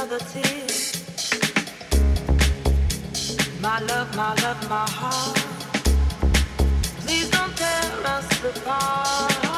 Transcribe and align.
another 0.00 0.24
tear. 0.32 0.66
My 3.60 3.80
love, 3.80 4.16
my 4.16 4.34
love, 4.42 4.70
my 4.70 4.86
heart. 4.88 5.36
Please 7.04 7.28
don't 7.28 7.54
tear 7.54 8.06
us 8.06 8.44
apart. 8.44 9.49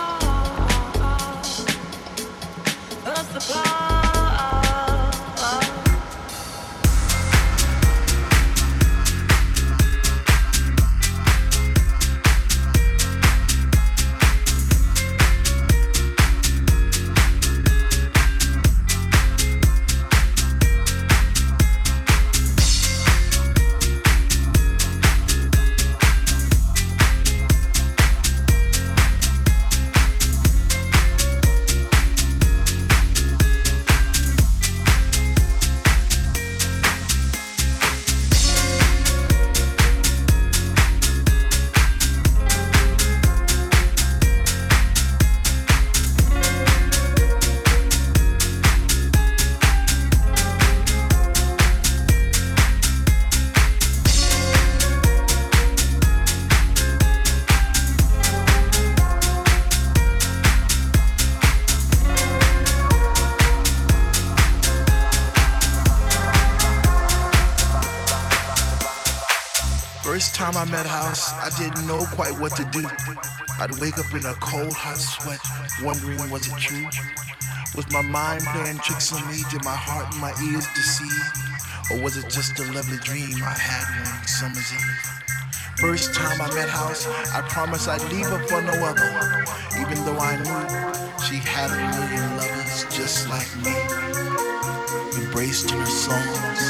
Didn't 71.62 71.86
know 71.86 72.04
quite 72.10 72.32
what 72.40 72.56
to 72.56 72.64
do. 72.72 72.82
I'd 73.60 73.70
wake 73.78 73.98
up 73.98 74.10
in 74.14 74.26
a 74.26 74.34
cold, 74.42 74.72
hot 74.72 74.98
sweat, 74.98 75.38
wondering 75.82 76.18
was 76.30 76.46
it 76.46 76.58
true? 76.58 76.86
Was 77.76 77.86
my 77.92 78.02
mind 78.02 78.42
playing 78.50 78.78
tricks 78.78 79.12
on 79.12 79.22
me? 79.30 79.44
Did 79.50 79.64
my 79.64 79.76
heart 79.76 80.10
and 80.12 80.20
my 80.20 80.34
ears 80.42 80.66
deceive? 80.74 81.22
Or 81.90 82.02
was 82.02 82.16
it 82.16 82.28
just 82.30 82.58
a 82.58 82.64
lovely 82.72 82.98
dream 82.98 83.38
I 83.42 83.54
had 83.54 83.86
one 84.02 84.26
summer's 84.26 84.72
eve? 84.74 85.22
First 85.78 86.14
time 86.14 86.40
I 86.40 86.52
met 86.54 86.68
House, 86.68 87.06
I 87.30 87.42
promised 87.48 87.88
I'd 87.88 88.02
leave 88.10 88.26
her 88.26 88.42
for 88.48 88.60
no 88.62 88.74
other, 88.82 89.10
even 89.78 90.04
though 90.04 90.18
I 90.18 90.34
knew 90.42 90.62
she 91.22 91.36
had 91.36 91.70
a 91.70 91.78
million 91.94 92.26
lovers 92.38 92.86
just 92.90 93.28
like 93.30 93.50
me, 93.62 93.74
embraced 95.22 95.70
in 95.70 95.78
her 95.78 95.86
songs 95.86 96.60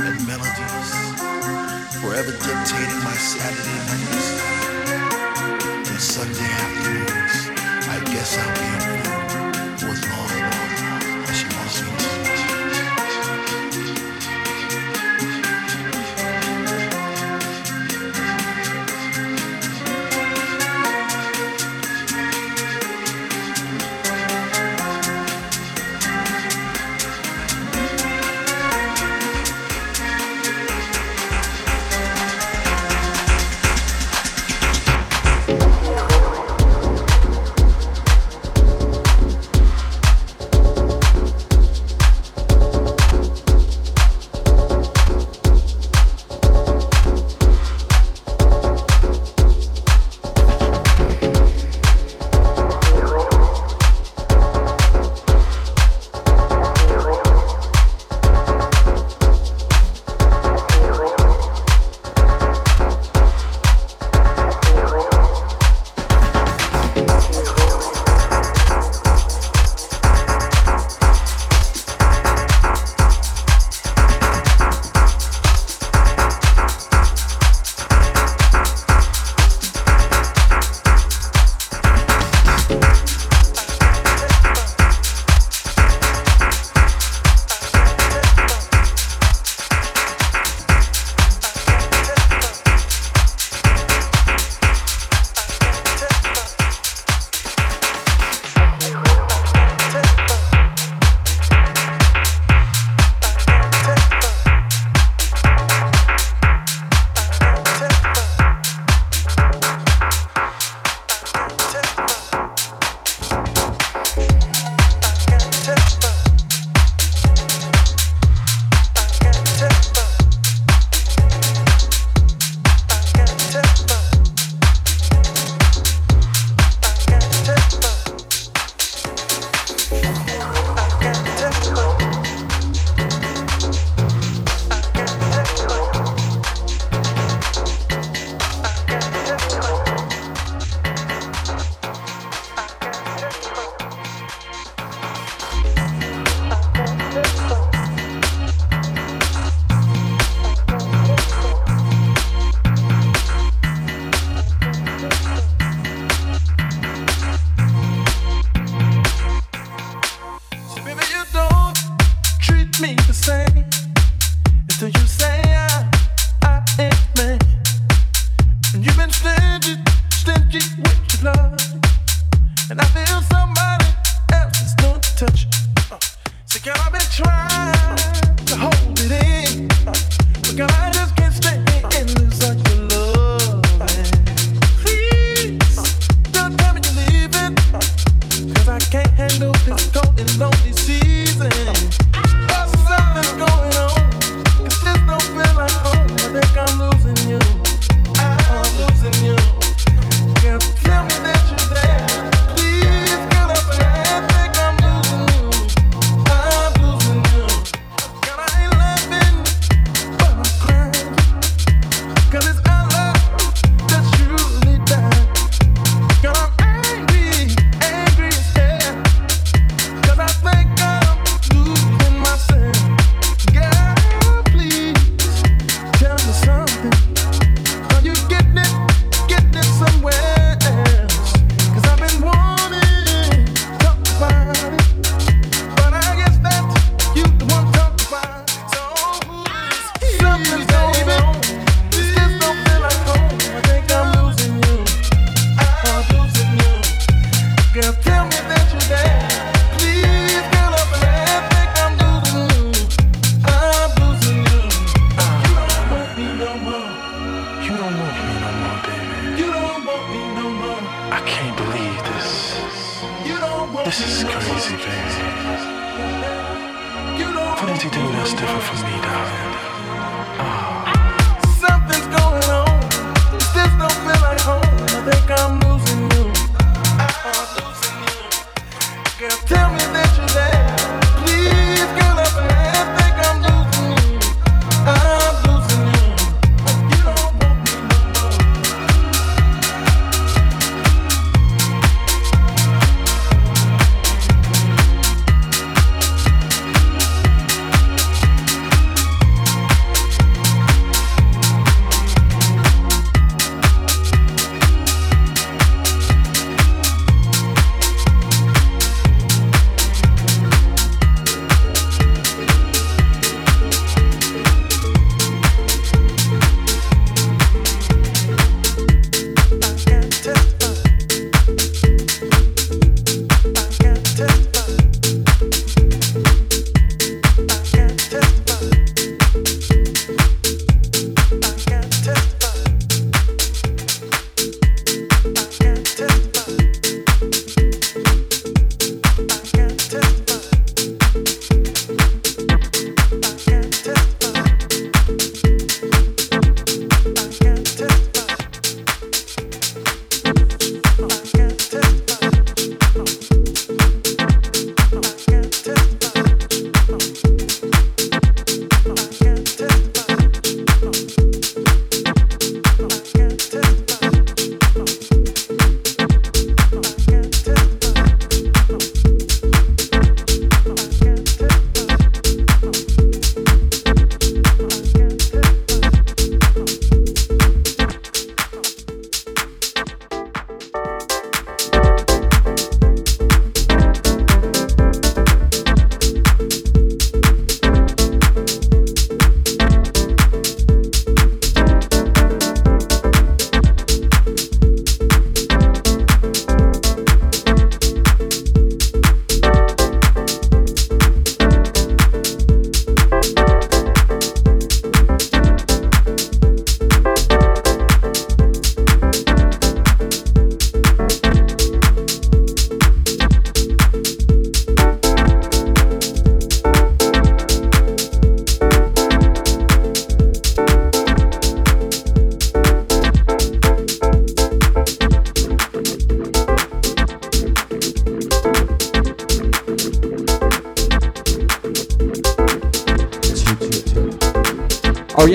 and 0.00 0.26
melodies 0.26 0.77
forever 2.18 2.32
dictating 2.32 3.04
my 3.04 3.12
Saturday 3.12 3.78
nights 3.86 4.28
and 5.88 6.00
Sunday 6.00 6.50
afternoons. 6.64 7.34
I 7.88 8.00
guess 8.12 8.36
I'll 8.38 8.54
be 8.54 8.67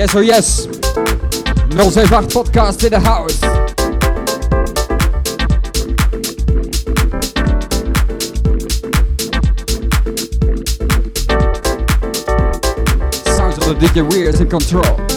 So 0.06 0.20
yes, 0.20 0.66
078 0.66 2.30
podcast 2.30 2.84
in 2.84 2.92
the 2.92 3.00
house. 3.00 3.40
Sounds 13.26 13.58
of 13.58 13.66
the 13.66 13.76
DJ 13.80 14.08
Weird 14.08 14.40
in 14.40 14.50
control. 14.50 15.13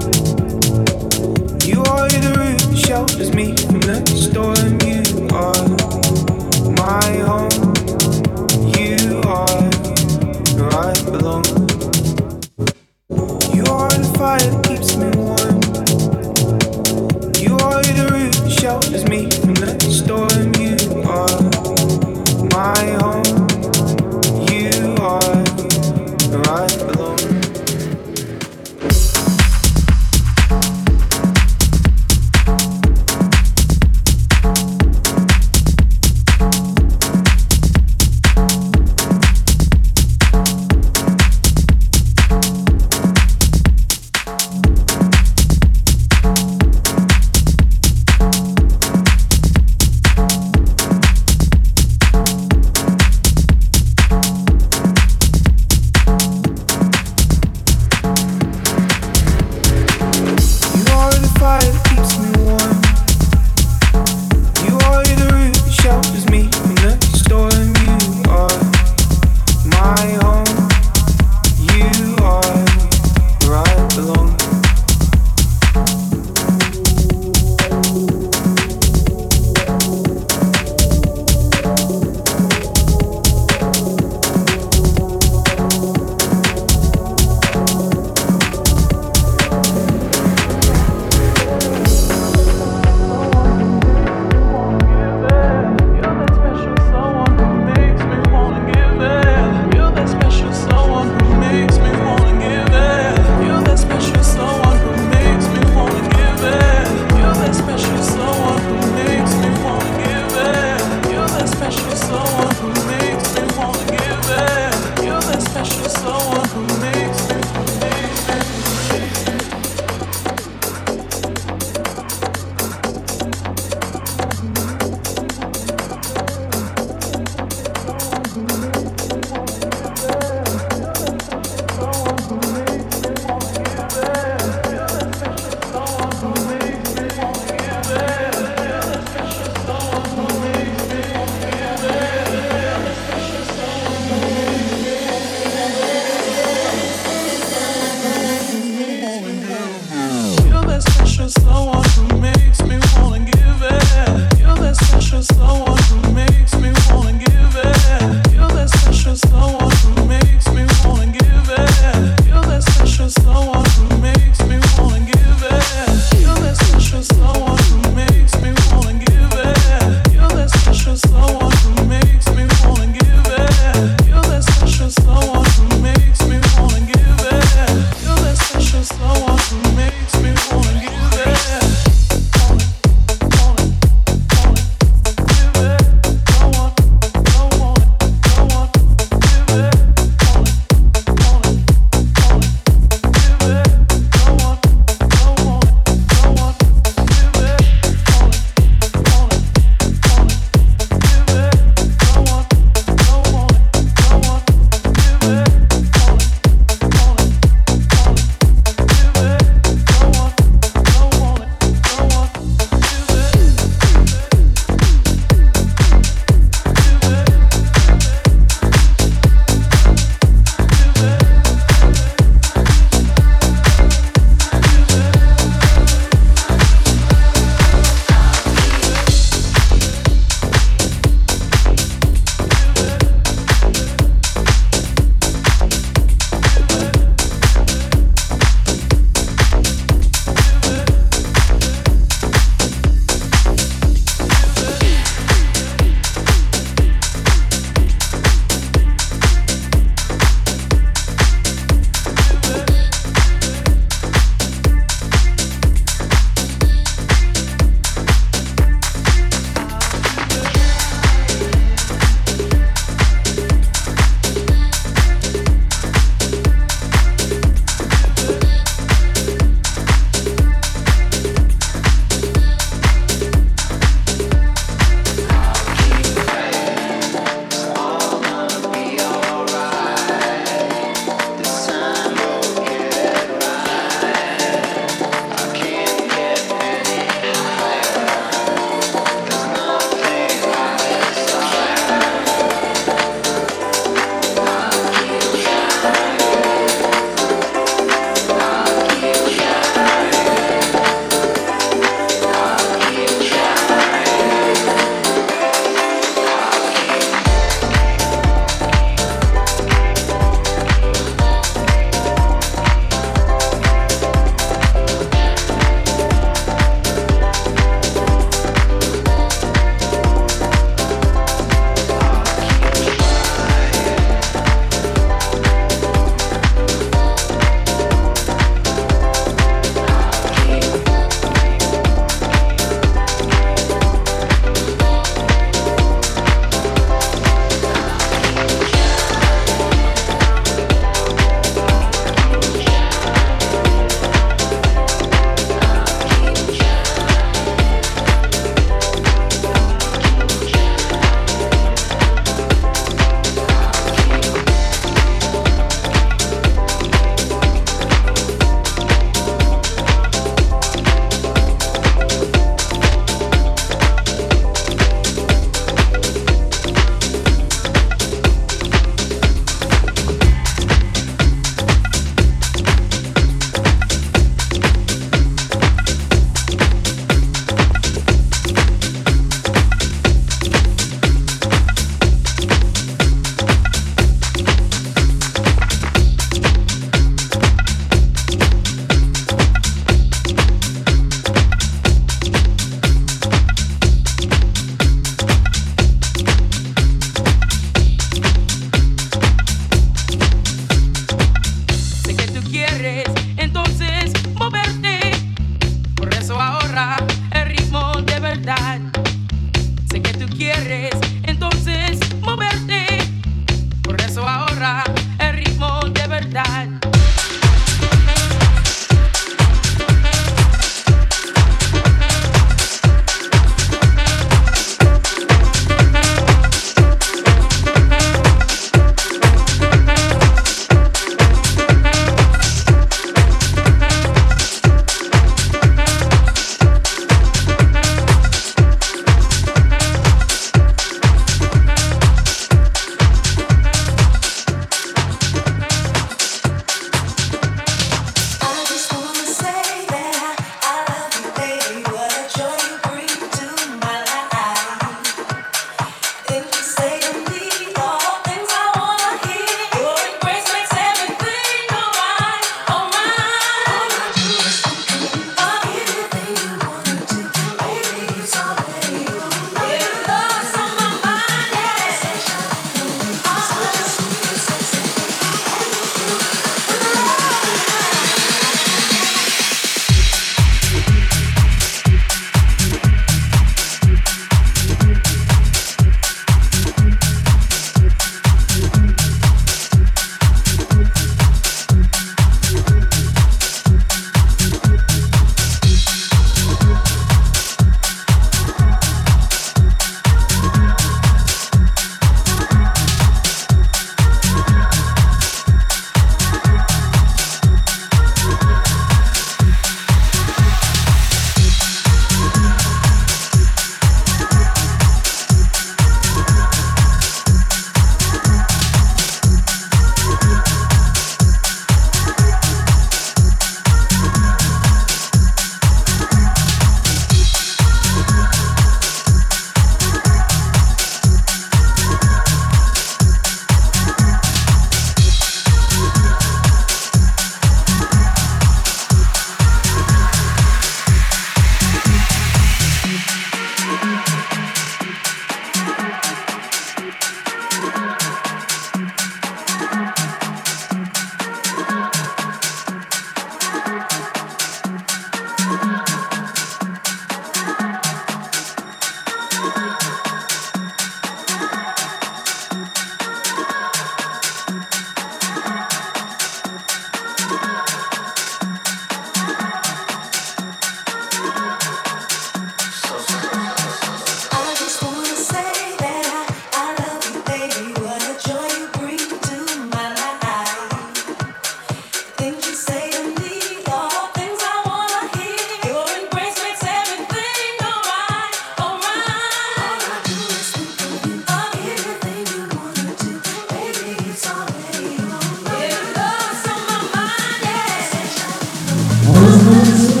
Os 599.09 600.00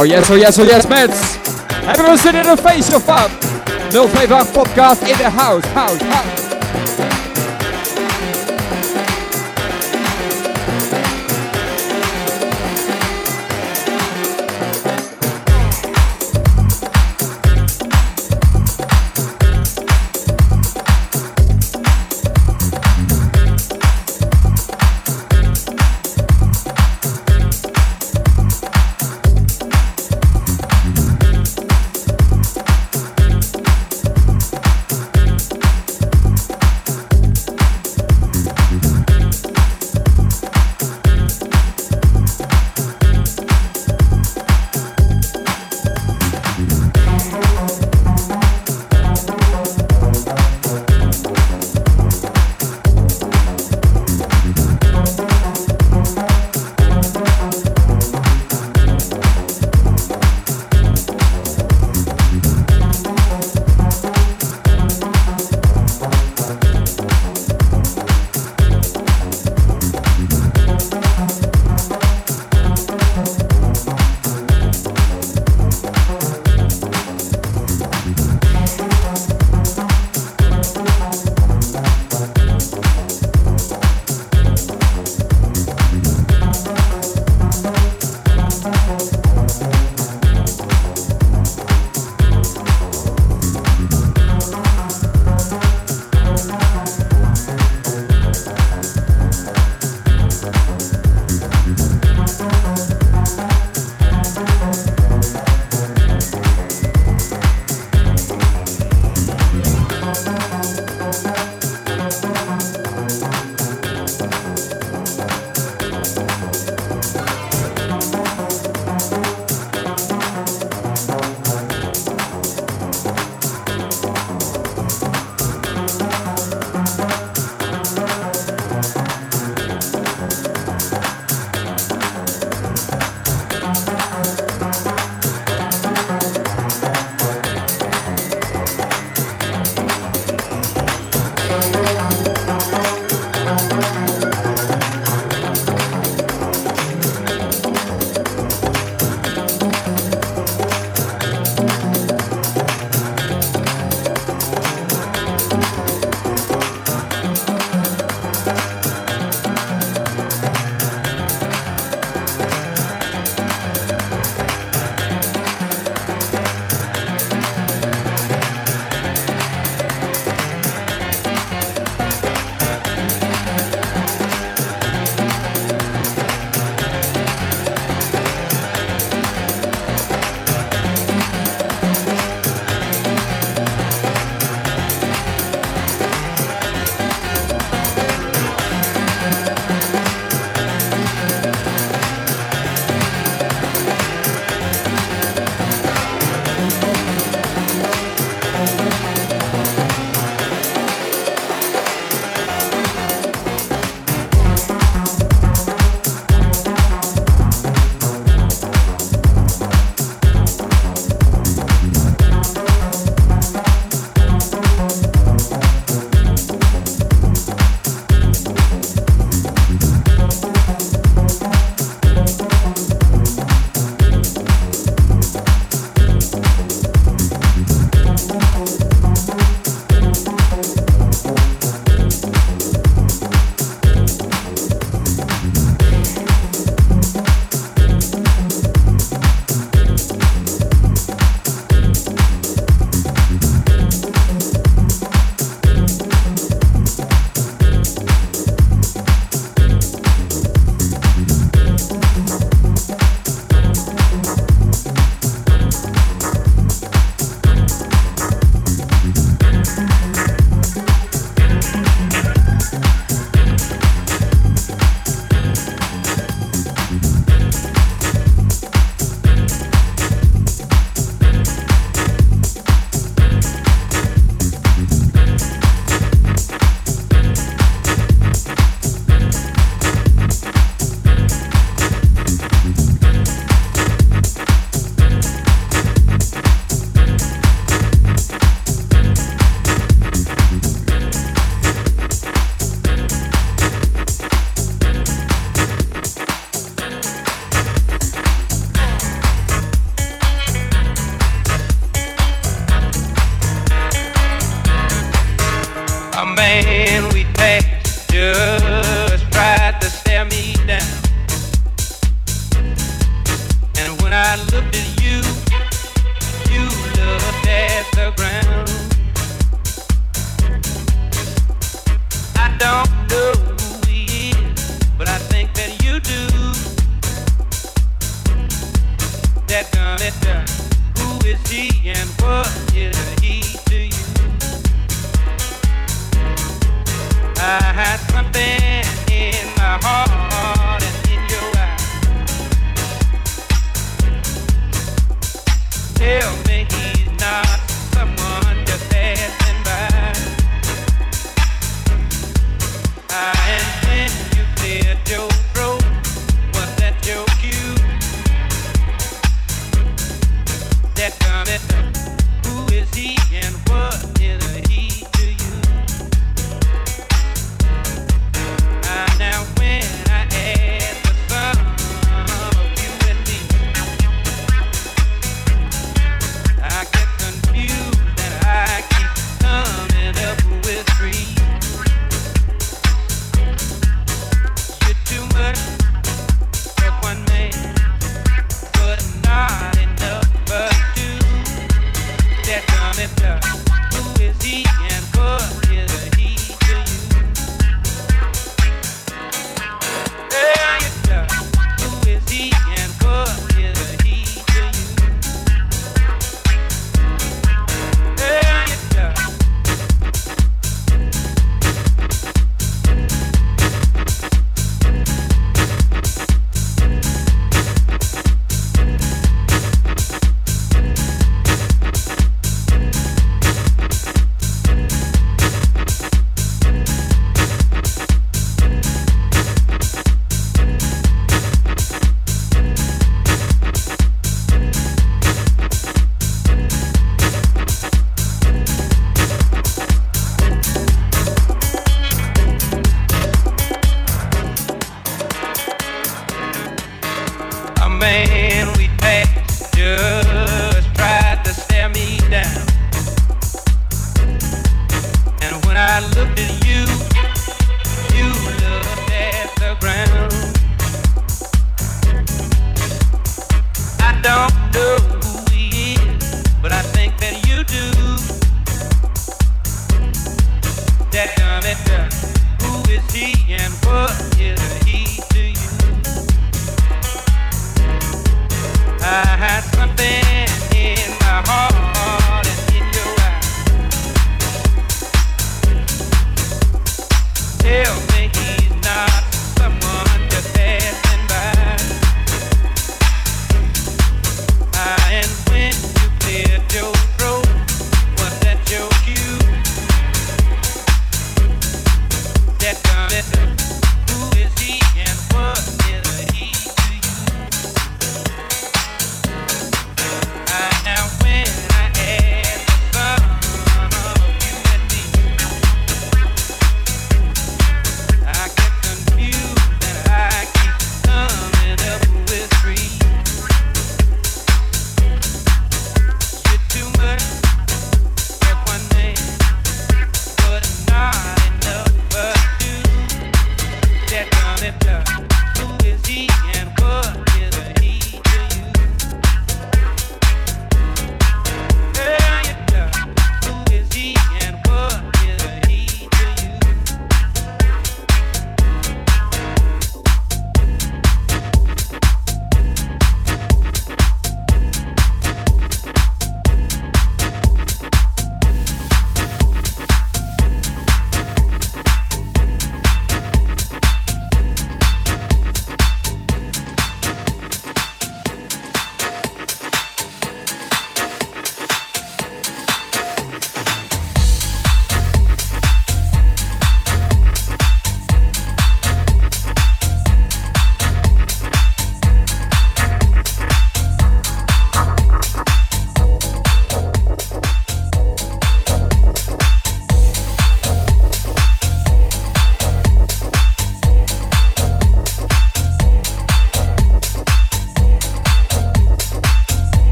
Oh 0.00 0.04
yes, 0.04 0.30
oh 0.30 0.36
yes, 0.36 0.56
oh 0.60 0.62
yes, 0.62 0.86
mates. 0.86 1.20
Hebben 1.74 2.04
we 2.04 2.28
in 2.28 2.48
een 2.48 2.58
feestje 2.58 2.96
of 2.96 3.04
wat? 3.04 3.30
058 3.90 4.52
podcast 4.52 5.00
in 5.00 5.16
de 5.16 5.28
house, 5.28 5.68
house, 5.74 6.04
house. 6.04 6.37